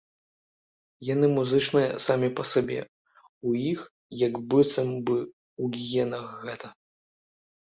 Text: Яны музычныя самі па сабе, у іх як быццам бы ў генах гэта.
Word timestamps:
Яны 1.13 1.27
музычныя 1.37 1.89
самі 2.05 2.29
па 2.39 2.43
сабе, 2.53 2.79
у 3.51 3.55
іх 3.71 3.79
як 4.25 4.33
быццам 4.55 4.89
бы 5.07 5.17
ў 5.23 5.65
генах 5.91 6.25
гэта. 6.45 6.67